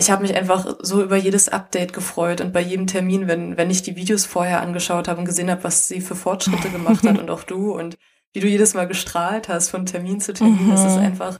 [0.00, 3.70] ich habe mich einfach so über jedes Update gefreut und bei jedem Termin, wenn, wenn
[3.70, 7.18] ich die Videos vorher angeschaut habe und gesehen habe, was sie für Fortschritte gemacht hat
[7.20, 7.96] und auch du und
[8.32, 10.70] wie du jedes Mal gestrahlt hast von Termin zu Termin, mhm.
[10.70, 11.04] das ist mhm.
[11.04, 11.38] einfach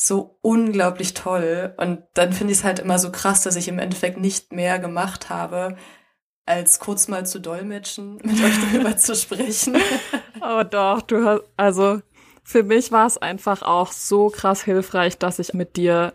[0.00, 1.74] so unglaublich toll.
[1.78, 4.78] Und dann finde ich es halt immer so krass, dass ich im Endeffekt nicht mehr
[4.78, 5.76] gemacht habe,
[6.46, 9.76] als kurz mal zu dolmetschen, mit euch darüber zu sprechen.
[10.40, 12.00] Oh doch, du hast, also
[12.44, 16.14] für mich war es einfach auch so krass hilfreich, dass ich mit dir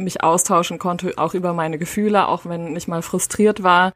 [0.00, 3.92] mich austauschen konnte, auch über meine Gefühle, auch wenn ich mal frustriert war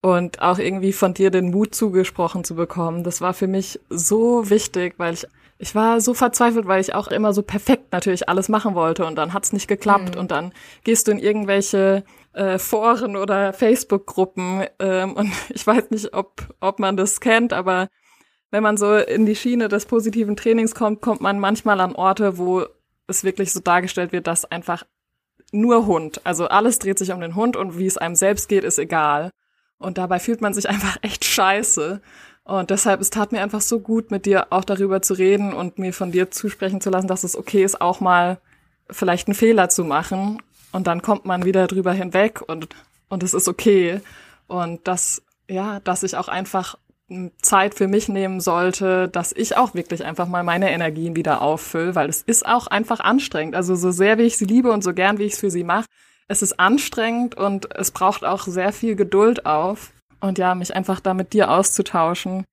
[0.00, 3.04] und auch irgendwie von dir den Mut zugesprochen zu bekommen.
[3.04, 5.26] Das war für mich so wichtig, weil ich
[5.62, 9.14] ich war so verzweifelt, weil ich auch immer so perfekt natürlich alles machen wollte und
[9.14, 10.20] dann hat's nicht geklappt mhm.
[10.20, 16.14] und dann gehst du in irgendwelche äh, Foren oder Facebook-Gruppen ähm, und ich weiß nicht,
[16.14, 17.88] ob, ob man das kennt, aber
[18.50, 22.38] wenn man so in die Schiene des positiven Trainings kommt, kommt man manchmal an Orte,
[22.38, 22.66] wo
[23.06, 24.82] es wirklich so dargestellt wird, dass einfach
[25.52, 28.64] nur Hund, also alles dreht sich um den Hund und wie es einem selbst geht,
[28.64, 29.30] ist egal.
[29.78, 32.00] Und dabei fühlt man sich einfach echt scheiße.
[32.44, 35.78] Und deshalb, es tat mir einfach so gut, mit dir auch darüber zu reden und
[35.78, 38.38] mir von dir zusprechen zu lassen, dass es okay ist, auch mal
[38.90, 40.42] vielleicht einen Fehler zu machen.
[40.72, 42.68] Und dann kommt man wieder drüber hinweg und,
[43.08, 44.00] und es ist okay.
[44.48, 46.76] Und dass, ja, dass ich auch einfach
[47.40, 51.94] Zeit für mich nehmen sollte, dass ich auch wirklich einfach mal meine Energien wieder auffülle,
[51.94, 53.54] weil es ist auch einfach anstrengend.
[53.54, 55.64] Also so sehr wie ich sie liebe und so gern wie ich es für sie
[55.64, 55.86] mache,
[56.28, 59.92] es ist anstrengend und es braucht auch sehr viel Geduld auf.
[60.20, 62.44] Und ja, mich einfach da mit dir auszutauschen,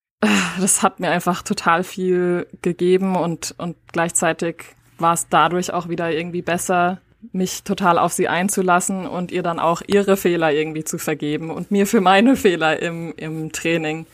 [0.60, 4.64] das hat mir einfach total viel gegeben und, und gleichzeitig
[4.98, 7.00] war es dadurch auch wieder irgendwie besser,
[7.32, 11.72] mich total auf sie einzulassen und ihr dann auch ihre Fehler irgendwie zu vergeben und
[11.72, 14.06] mir für meine Fehler im, im Training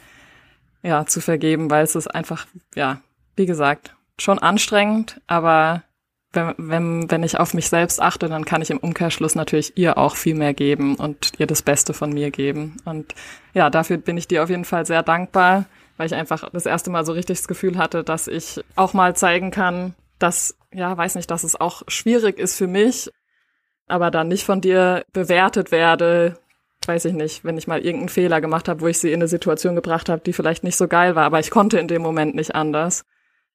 [0.85, 2.45] ja zu vergeben, weil es ist einfach,
[2.75, 3.01] ja,
[3.35, 5.83] wie gesagt, schon anstrengend, aber
[6.31, 9.97] wenn, wenn, wenn ich auf mich selbst achte, dann kann ich im Umkehrschluss natürlich ihr
[9.97, 12.77] auch viel mehr geben und ihr das Beste von mir geben.
[12.85, 13.15] Und
[13.53, 15.65] ja, dafür bin ich dir auf jeden Fall sehr dankbar,
[15.97, 19.15] weil ich einfach das erste Mal so richtig das Gefühl hatte, dass ich auch mal
[19.15, 23.09] zeigen kann, dass, ja, weiß nicht, dass es auch schwierig ist für mich,
[23.87, 26.37] aber dann nicht von dir bewertet werde,
[26.87, 29.27] weiß ich nicht, wenn ich mal irgendeinen Fehler gemacht habe, wo ich sie in eine
[29.27, 32.35] Situation gebracht habe, die vielleicht nicht so geil war, aber ich konnte in dem Moment
[32.35, 33.05] nicht anders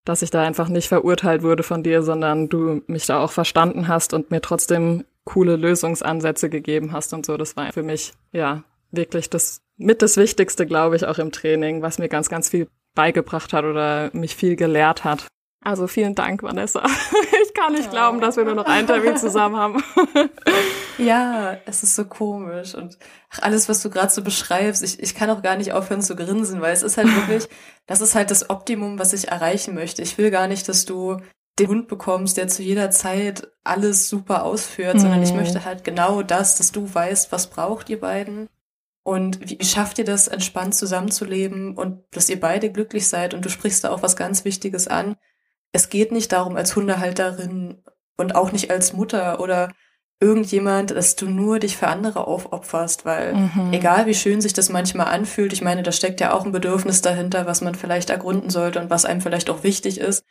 [0.04, 3.88] dass ich da einfach nicht verurteilt wurde von dir, sondern du mich da auch verstanden
[3.88, 7.36] hast und mir trotzdem coole Lösungsansätze gegeben hast und so.
[7.36, 11.82] Das war für mich, ja, wirklich das mit das Wichtigste, glaube ich, auch im Training,
[11.82, 15.26] was mir ganz, ganz viel beigebracht hat oder mich viel gelehrt hat.
[15.62, 16.82] Also vielen Dank, Vanessa.
[17.42, 17.90] Ich kann nicht ja.
[17.90, 19.82] glauben, dass wir nur noch ein Termin zusammen haben.
[20.98, 22.98] Ja, es ist so komisch und
[23.30, 26.14] ach, alles, was du gerade so beschreibst, ich, ich kann auch gar nicht aufhören zu
[26.14, 27.48] grinsen, weil es ist halt wirklich,
[27.86, 30.02] das ist halt das Optimum, was ich erreichen möchte.
[30.02, 31.16] Ich will gar nicht, dass du
[31.58, 34.98] den Hund bekommst, der zu jeder Zeit alles super ausführt, mhm.
[34.98, 35.38] sondern ich mhm.
[35.38, 38.48] möchte halt genau das, dass du weißt, was braucht ihr beiden
[39.02, 43.48] und wie schafft ihr das, entspannt zusammenzuleben und dass ihr beide glücklich seid und du
[43.48, 45.16] sprichst da auch was ganz Wichtiges an.
[45.72, 47.82] Es geht nicht darum, als Hundehalterin
[48.16, 49.70] und auch nicht als Mutter oder
[50.20, 53.72] irgendjemand, dass du nur dich für andere aufopferst, weil mhm.
[53.72, 57.00] egal wie schön sich das manchmal anfühlt, ich meine, da steckt ja auch ein Bedürfnis
[57.00, 60.24] dahinter, was man vielleicht ergründen sollte und was einem vielleicht auch wichtig ist.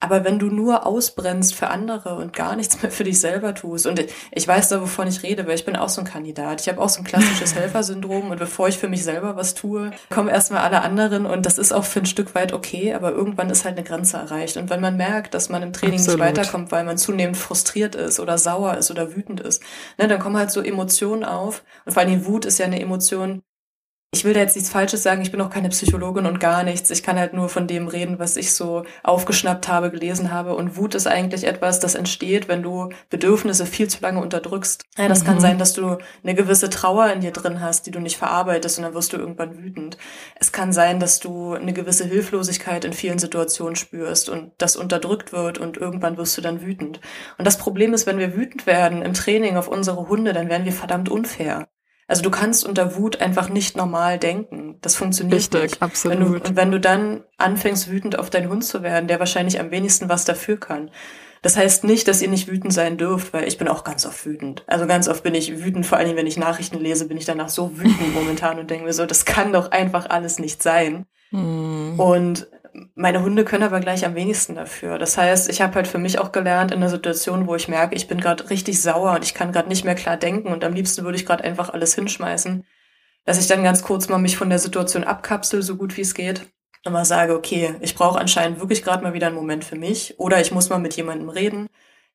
[0.00, 3.84] Aber wenn du nur ausbrennst für andere und gar nichts mehr für dich selber tust,
[3.86, 6.60] und ich weiß da, wovon ich rede, weil ich bin auch so ein Kandidat.
[6.60, 9.90] Ich habe auch so ein klassisches Helfersyndrom und bevor ich für mich selber was tue,
[10.10, 13.50] kommen erstmal alle anderen und das ist auch für ein Stück weit okay, aber irgendwann
[13.50, 14.56] ist halt eine Grenze erreicht.
[14.56, 16.20] Und wenn man merkt, dass man im Training Absolut.
[16.20, 19.62] nicht weiterkommt, weil man zunehmend frustriert ist oder sauer ist oder wütend ist,
[19.98, 21.64] ne, dann kommen halt so Emotionen auf.
[21.84, 23.42] Und vor allem Wut ist ja eine Emotion,
[24.10, 26.90] ich will da jetzt nichts Falsches sagen, ich bin auch keine Psychologin und gar nichts.
[26.90, 30.54] Ich kann halt nur von dem reden, was ich so aufgeschnappt habe, gelesen habe.
[30.54, 34.84] Und Wut ist eigentlich etwas, das entsteht, wenn du Bedürfnisse viel zu lange unterdrückst.
[34.96, 35.26] Ja, das mhm.
[35.26, 38.78] kann sein, dass du eine gewisse Trauer in dir drin hast, die du nicht verarbeitest
[38.78, 39.98] und dann wirst du irgendwann wütend.
[40.36, 45.34] Es kann sein, dass du eine gewisse Hilflosigkeit in vielen Situationen spürst und das unterdrückt
[45.34, 46.98] wird und irgendwann wirst du dann wütend.
[47.36, 50.64] Und das Problem ist, wenn wir wütend werden im Training auf unsere Hunde, dann werden
[50.64, 51.68] wir verdammt unfair.
[52.08, 54.78] Also du kannst unter Wut einfach nicht normal denken.
[54.80, 55.82] Das funktioniert Richtig, nicht.
[55.82, 56.18] absolut.
[56.18, 59.60] Wenn du, und wenn du dann anfängst, wütend auf deinen Hund zu werden, der wahrscheinlich
[59.60, 60.90] am wenigsten was dafür kann.
[61.42, 64.24] Das heißt nicht, dass ihr nicht wütend sein dürft, weil ich bin auch ganz oft
[64.24, 64.64] wütend.
[64.66, 67.50] Also ganz oft bin ich wütend, vor allem wenn ich Nachrichten lese, bin ich danach
[67.50, 71.04] so wütend momentan und denke mir so, das kann doch einfach alles nicht sein.
[71.30, 72.00] Hm.
[72.00, 72.48] Und
[72.94, 74.98] meine Hunde können aber gleich am wenigsten dafür.
[74.98, 77.94] Das heißt, ich habe halt für mich auch gelernt in einer Situation, wo ich merke,
[77.94, 80.74] ich bin gerade richtig sauer und ich kann gerade nicht mehr klar denken und am
[80.74, 82.64] liebsten würde ich gerade einfach alles hinschmeißen,
[83.24, 86.14] dass ich dann ganz kurz mal mich von der Situation abkapsel, so gut wie es
[86.14, 86.46] geht.
[86.84, 90.18] Und mal sage, okay, ich brauche anscheinend wirklich gerade mal wieder einen Moment für mich
[90.18, 91.68] oder ich muss mal mit jemandem reden.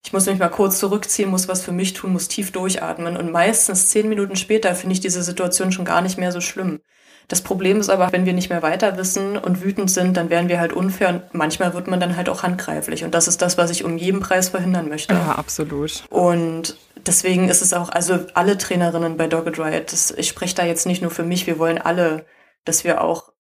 [0.06, 3.18] Ich muss mich mal kurz zurückziehen, muss was für mich tun, muss tief durchatmen.
[3.18, 6.82] Und meistens zehn Minuten später finde ich diese Situation schon gar nicht mehr so schlimm.
[7.28, 10.50] Das Problem ist aber, wenn wir nicht mehr weiter wissen und wütend sind, dann wären
[10.50, 13.04] wir halt unfair und manchmal wird man dann halt auch handgreiflich.
[13.04, 15.14] Und das ist das, was ich um jeden Preis verhindern möchte.
[15.14, 16.04] Ja, absolut.
[16.10, 20.66] Und deswegen ist es auch, also alle Trainerinnen bei Dogged Riot, das, ich spreche da
[20.66, 22.26] jetzt nicht nur für mich, wir wollen alle,
[22.66, 23.32] dass wir auch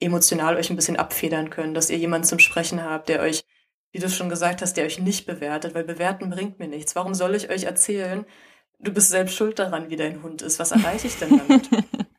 [0.00, 3.44] emotional euch ein bisschen abfedern können, dass ihr jemanden zum Sprechen habt, der euch,
[3.92, 6.96] wie du schon gesagt hast, der euch nicht bewertet, weil bewerten bringt mir nichts.
[6.96, 8.24] Warum soll ich euch erzählen,
[8.80, 10.58] du bist selbst schuld daran, wie dein Hund ist?
[10.58, 11.68] Was erreiche ich denn damit?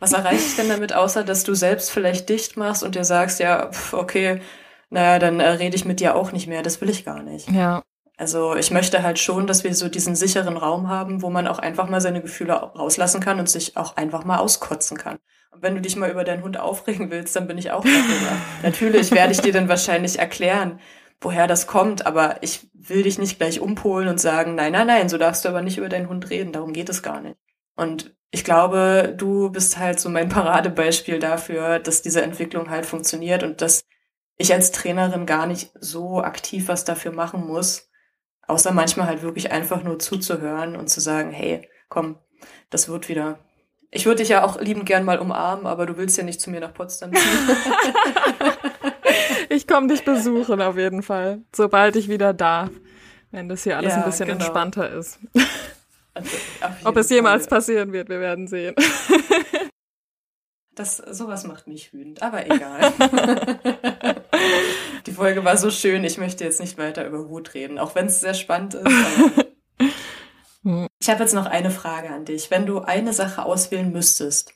[0.00, 3.40] Was erreiche ich denn damit, außer dass du selbst vielleicht dicht machst und dir sagst,
[3.40, 4.40] ja, okay,
[4.90, 6.62] naja, dann äh, rede ich mit dir auch nicht mehr.
[6.62, 7.50] Das will ich gar nicht.
[7.50, 7.82] Ja.
[8.16, 11.60] Also ich möchte halt schon, dass wir so diesen sicheren Raum haben, wo man auch
[11.60, 15.18] einfach mal seine Gefühle rauslassen kann und sich auch einfach mal auskotzen kann.
[15.52, 18.36] Und wenn du dich mal über deinen Hund aufregen willst, dann bin ich auch darüber.
[18.62, 20.80] Natürlich werde ich dir dann wahrscheinlich erklären,
[21.20, 25.08] woher das kommt, aber ich will dich nicht gleich umpolen und sagen, nein, nein, nein,
[25.08, 27.36] so darfst du aber nicht über deinen Hund reden, darum geht es gar nicht.
[27.78, 33.42] Und ich glaube, du bist halt so mein Paradebeispiel dafür, dass diese Entwicklung halt funktioniert
[33.42, 33.82] und dass
[34.36, 37.88] ich als Trainerin gar nicht so aktiv was dafür machen muss,
[38.48, 42.16] Außer manchmal halt wirklich einfach nur zuzuhören und zu sagen, hey, komm,
[42.70, 43.38] das wird wieder.
[43.90, 46.50] Ich würde dich ja auch liebend gern mal umarmen, aber du willst ja nicht zu
[46.50, 47.56] mir nach Potsdam ziehen.
[49.50, 52.70] ich komme dich besuchen auf jeden Fall, sobald ich wieder darf,
[53.30, 54.38] wenn das hier alles ja, ein bisschen genau.
[54.38, 55.18] entspannter ist.
[56.18, 57.58] Also, Ob es jemals Fall.
[57.58, 58.74] passieren wird, wir werden sehen.
[60.78, 62.92] Das, sowas macht mich wütend, aber egal.
[65.06, 68.06] Die Folge war so schön, ich möchte jetzt nicht weiter über Wut reden, auch wenn
[68.06, 68.86] es sehr spannend ist.
[71.00, 72.52] ich habe jetzt noch eine Frage an dich.
[72.52, 74.54] Wenn du eine Sache auswählen müsstest,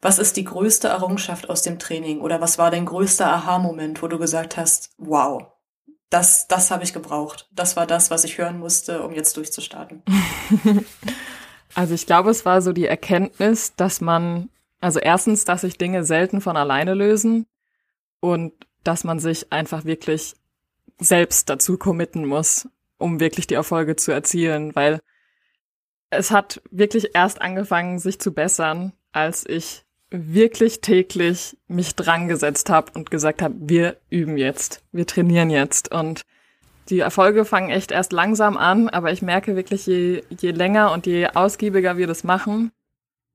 [0.00, 4.06] was ist die größte Errungenschaft aus dem Training oder was war dein größter Aha-Moment, wo
[4.06, 5.53] du gesagt hast, wow,
[6.10, 7.48] das, das habe ich gebraucht.
[7.52, 10.02] Das war das, was ich hören musste, um jetzt durchzustarten.
[11.76, 14.48] Also ich glaube, es war so die Erkenntnis, dass man
[14.84, 17.46] also erstens, dass sich Dinge selten von alleine lösen
[18.20, 20.34] und dass man sich einfach wirklich
[21.00, 25.00] selbst dazu committen muss, um wirklich die Erfolge zu erzielen, weil
[26.10, 32.70] es hat wirklich erst angefangen, sich zu bessern, als ich wirklich täglich mich dran gesetzt
[32.70, 36.22] habe und gesagt habe, wir üben jetzt, wir trainieren jetzt und
[36.90, 41.06] die Erfolge fangen echt erst langsam an, aber ich merke wirklich, je, je länger und
[41.06, 42.72] je ausgiebiger wir das machen,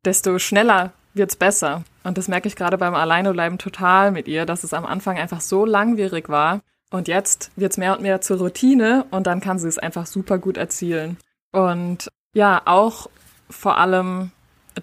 [0.05, 1.84] desto schneller wird's besser.
[2.03, 5.41] Und das merke ich gerade beim Alleinebleiben total mit ihr, dass es am Anfang einfach
[5.41, 6.62] so langwierig war.
[6.91, 10.38] Und jetzt wird's mehr und mehr zur Routine und dann kann sie es einfach super
[10.38, 11.17] gut erzielen.
[11.51, 13.10] Und ja, auch
[13.49, 14.32] vor allem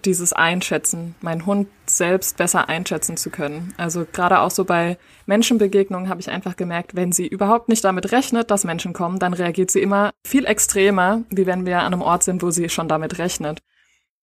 [0.05, 3.73] dieses Einschätzen, meinen Hund selbst besser einschätzen zu können.
[3.77, 8.11] Also gerade auch so bei Menschenbegegnungen habe ich einfach gemerkt, wenn sie überhaupt nicht damit
[8.11, 12.01] rechnet, dass Menschen kommen, dann reagiert sie immer viel extremer, wie wenn wir an einem
[12.01, 13.61] Ort sind, wo sie schon damit rechnet.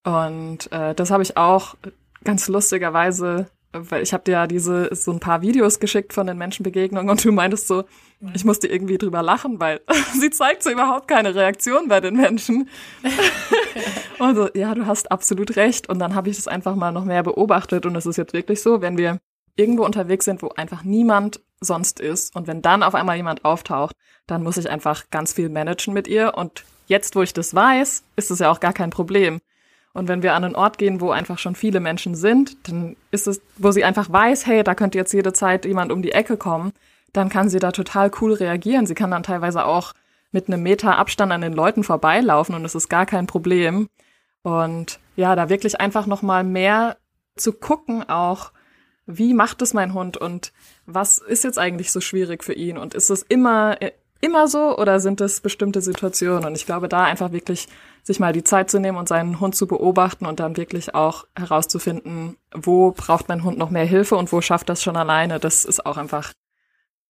[0.05, 1.77] Und äh, das habe ich auch
[2.24, 6.39] ganz lustigerweise, weil ich habe dir ja diese so ein paar Videos geschickt von den
[6.39, 7.85] Menschenbegegnungen und du meintest so,
[8.33, 9.81] ich musste irgendwie drüber lachen, weil
[10.19, 12.69] sie zeigt so überhaupt keine Reaktion bei den Menschen.
[14.19, 15.89] und so, ja, du hast absolut recht.
[15.89, 18.63] Und dann habe ich das einfach mal noch mehr beobachtet und es ist jetzt wirklich
[18.63, 19.19] so, wenn wir
[19.57, 23.97] irgendwo unterwegs sind, wo einfach niemand sonst ist und wenn dann auf einmal jemand auftaucht,
[24.27, 28.05] dann muss ich einfach ganz viel managen mit ihr und jetzt, wo ich das weiß,
[28.17, 29.41] ist es ja auch gar kein Problem.
[29.94, 33.28] Und wenn wir an einen Ort gehen, wo einfach schon viele Menschen sind, dann ist
[33.28, 36.37] es, wo sie einfach weiß, hey, da könnte jetzt jede Zeit jemand um die Ecke
[36.37, 36.72] kommen,
[37.12, 38.87] dann kann sie da total cool reagieren.
[38.87, 39.92] Sie kann dann teilweise auch
[40.33, 43.88] mit einem Meter Abstand an den Leuten vorbeilaufen und es ist gar kein Problem.
[44.42, 46.96] Und ja, da wirklich einfach noch mal mehr
[47.37, 48.50] zu gucken auch,
[49.07, 50.52] wie macht es mein Hund und
[50.87, 53.76] was ist jetzt eigentlich so schwierig für ihn und ist es immer
[54.24, 56.46] immer so oder sind es bestimmte Situationen?
[56.46, 57.68] Und ich glaube, da einfach wirklich
[58.05, 61.27] sich mal die Zeit zu nehmen und seinen Hund zu beobachten und dann wirklich auch
[61.35, 65.40] herauszufinden, wo braucht mein Hund noch mehr Hilfe und wo schafft das schon alleine.
[65.40, 66.33] Das ist auch einfach,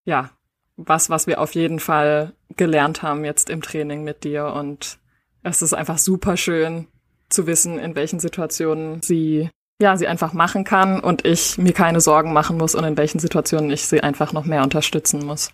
[0.04, 0.30] ja,
[0.76, 4.46] was, was wir auf jeden Fall gelernt haben jetzt im Training mit dir.
[4.46, 4.98] Und
[5.42, 6.86] es ist einfach super schön
[7.28, 12.00] zu wissen, in welchen Situationen sie ja, sie einfach machen kann und ich mir keine
[12.00, 15.50] Sorgen machen muss und in welchen Situationen ich sie einfach noch mehr unterstützen muss.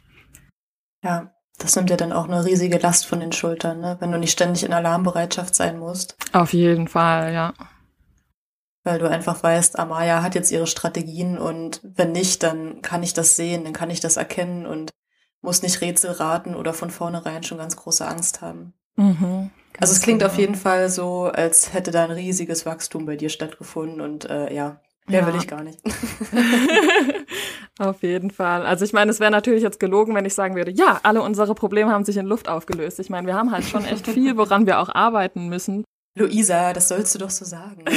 [1.03, 3.97] Ja, das nimmt ja dann auch eine riesige Last von den Schultern, ne?
[4.01, 6.17] wenn du nicht ständig in Alarmbereitschaft sein musst.
[6.33, 7.53] Auf jeden Fall, ja.
[8.83, 13.13] Weil du einfach weißt, Amaya hat jetzt ihre Strategien und wenn nicht, dann kann ich
[13.13, 14.91] das sehen, dann kann ich das erkennen und
[15.43, 18.73] muss nicht Rätsel raten oder von vornherein schon ganz große Angst haben.
[18.97, 20.33] Mhm, also es klingt genau.
[20.33, 24.53] auf jeden Fall so, als hätte da ein riesiges Wachstum bei dir stattgefunden und äh,
[24.53, 25.27] ja, Mehr ja.
[25.27, 25.79] will ich gar nicht.
[27.79, 28.65] Auf jeden Fall.
[28.67, 31.55] Also ich meine, es wäre natürlich jetzt gelogen, wenn ich sagen würde, ja, alle unsere
[31.55, 33.01] Probleme haben sich in Luft aufgelöst.
[33.01, 35.85] Ich meine, wir haben halt schon echt viel, woran wir auch arbeiten müssen.
[36.15, 37.85] Luisa, das sollst du doch so sagen.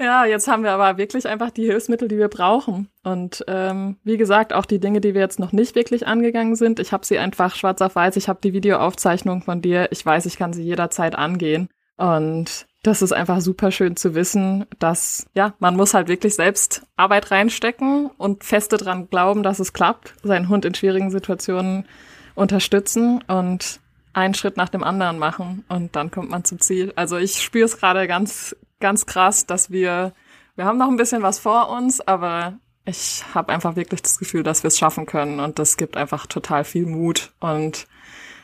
[0.00, 2.88] ja, jetzt haben wir aber wirklich einfach die Hilfsmittel, die wir brauchen.
[3.02, 6.80] Und ähm, wie gesagt, auch die Dinge, die wir jetzt noch nicht wirklich angegangen sind.
[6.80, 8.16] Ich habe sie einfach schwarz auf weiß.
[8.16, 9.88] Ich habe die Videoaufzeichnung von dir.
[9.90, 11.68] Ich weiß, ich kann sie jederzeit angehen.
[11.96, 16.86] Und das ist einfach super schön zu wissen, dass, ja, man muss halt wirklich selbst
[16.96, 21.86] Arbeit reinstecken und feste dran glauben, dass es klappt, seinen Hund in schwierigen Situationen
[22.34, 23.80] unterstützen und
[24.12, 26.92] einen Schritt nach dem anderen machen und dann kommt man zum Ziel.
[26.96, 30.12] Also ich spüre es gerade ganz, ganz krass, dass wir,
[30.54, 34.42] wir haben noch ein bisschen was vor uns, aber ich habe einfach wirklich das Gefühl,
[34.44, 37.86] dass wir es schaffen können und das gibt einfach total viel Mut und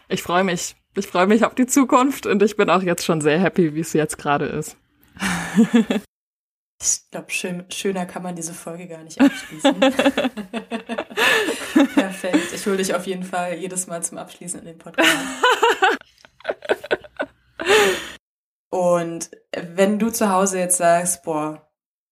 [0.09, 0.75] ich freue mich.
[0.95, 3.81] Ich freue mich auf die Zukunft und ich bin auch jetzt schon sehr happy, wie
[3.81, 4.77] es jetzt gerade ist.
[6.83, 9.81] ich glaube, schön, schöner kann man diese Folge gar nicht abschließen.
[11.95, 12.53] Perfekt.
[12.55, 15.09] Ich hole dich auf jeden Fall jedes Mal zum Abschließen in den Podcast.
[18.69, 21.67] Und wenn du zu Hause jetzt sagst, boah,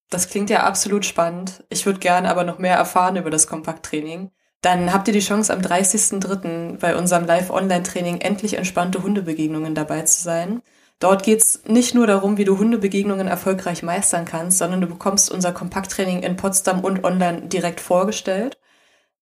[0.09, 4.31] das klingt ja absolut spannend, ich würde gerne aber noch mehr erfahren über das Kompakttraining,
[4.63, 6.79] dann habt ihr die Chance, am 30.03.
[6.79, 10.63] bei unserem Live-Online-Training endlich entspannte Hundebegegnungen dabei zu sein.
[10.99, 15.53] Dort geht's nicht nur darum, wie du Hundebegegnungen erfolgreich meistern kannst, sondern du bekommst unser
[15.53, 18.59] Kompakttraining in Potsdam und online direkt vorgestellt.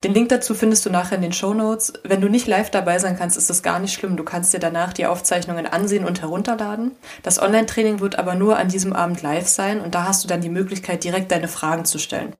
[0.04, 1.92] Den Link dazu findest du nachher in den Show Notes.
[2.04, 4.16] Wenn du nicht live dabei sein kannst, ist das gar nicht schlimm.
[4.16, 6.92] Du kannst dir danach die Aufzeichnungen ansehen und herunterladen.
[7.22, 10.40] Das Online-Training wird aber nur an diesem Abend live sein und da hast du dann
[10.40, 12.34] die Möglichkeit, direkt deine Fragen zu stellen.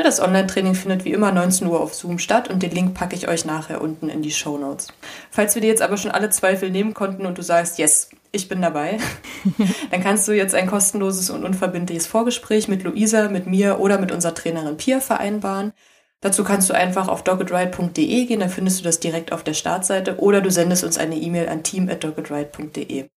[0.00, 3.14] Ne, das Online-Training findet wie immer 19 Uhr auf Zoom statt und den Link packe
[3.14, 4.88] ich euch nachher unten in die Show Notes.
[5.30, 8.48] Falls wir dir jetzt aber schon alle Zweifel nehmen konnten und du sagst, yes, ich
[8.48, 8.96] bin dabei,
[9.90, 14.10] dann kannst du jetzt ein kostenloses und unverbindliches Vorgespräch mit Luisa, mit mir oder mit
[14.10, 15.74] unserer Trainerin Pia vereinbaren.
[16.22, 20.18] Dazu kannst du einfach auf doggedride.de gehen, dann findest du das direkt auf der Startseite
[20.18, 23.10] oder du sendest uns eine E-Mail an team@doggedride.de.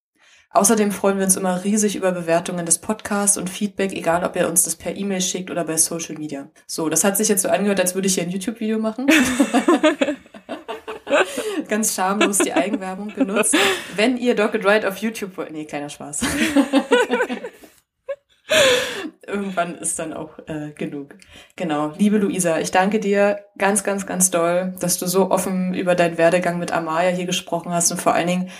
[0.53, 4.47] Außerdem freuen wir uns immer riesig über Bewertungen des Podcasts und Feedback, egal ob ihr
[4.47, 6.47] uns das per E-Mail schickt oder bei Social Media.
[6.67, 9.07] So, das hat sich jetzt so angehört, als würde ich hier ein YouTube-Video machen.
[11.67, 13.57] Ganz schamlos die Eigenwerbung genutzt.
[13.95, 16.21] Wenn ihr Dogged Ride auf YouTube wollt, nee, kleiner Spaß.
[19.25, 21.15] Irgendwann ist dann auch äh, genug.
[21.55, 21.93] Genau.
[21.97, 26.19] Liebe Luisa, ich danke dir ganz, ganz, ganz doll, dass du so offen über deinen
[26.19, 28.51] Werdegang mit Amaya hier gesprochen hast und vor allen Dingen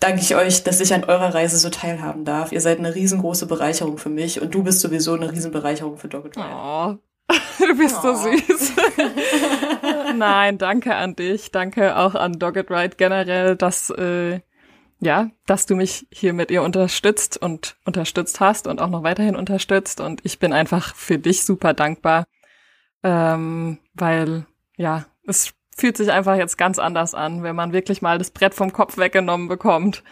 [0.00, 2.52] danke ich euch, dass ich an eurer Reise so teilhaben darf.
[2.52, 6.36] Ihr seid eine riesengroße Bereicherung für mich und du bist sowieso eine Riesenbereicherung für Dogged
[6.36, 6.96] Oh,
[7.58, 8.14] du bist oh.
[8.14, 8.72] so süß.
[10.16, 11.50] Nein, danke an dich.
[11.50, 14.40] Danke auch an Dogged Ride generell, dass äh,
[15.00, 19.36] ja, dass du mich hier mit ihr unterstützt und unterstützt hast und auch noch weiterhin
[19.36, 20.00] unterstützt.
[20.00, 22.24] Und ich bin einfach für dich super dankbar,
[23.02, 28.18] ähm, weil ja, es fühlt sich einfach jetzt ganz anders an, wenn man wirklich mal
[28.18, 30.02] das Brett vom Kopf weggenommen bekommt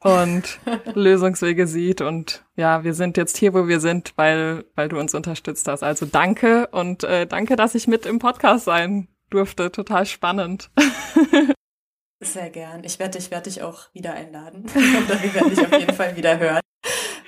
[0.00, 0.60] und
[0.94, 2.00] Lösungswege sieht.
[2.00, 5.82] Und ja, wir sind jetzt hier, wo wir sind, weil, weil du uns unterstützt hast.
[5.82, 9.72] Also danke und äh, danke, dass ich mit im Podcast sein durfte.
[9.72, 10.70] Total spannend.
[12.20, 12.82] Sehr gern.
[12.82, 14.64] Ich werde dich, werde dich auch wieder einladen.
[14.74, 16.60] Oder wir werden dich auf jeden Fall wieder hören.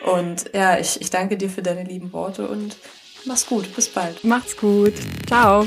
[0.04, 2.76] Und ja, ich, ich danke dir für deine lieben Worte und
[3.26, 3.74] mach's gut.
[3.76, 4.24] Bis bald.
[4.24, 4.94] Macht's gut.
[5.26, 5.66] Ciao.